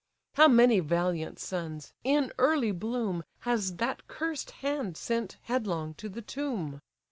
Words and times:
How 0.33 0.47
many 0.47 0.79
valiant 0.79 1.37
sons, 1.37 1.93
in 2.03 2.33
early 2.39 2.71
bloom, 2.71 3.23
Has 3.41 3.75
that 3.75 4.07
cursed 4.07 4.49
hand 4.65 4.97
sent 4.97 5.37
headlong 5.43 5.93
to 5.99 6.09
the 6.09 6.23
tomb! 6.23 6.81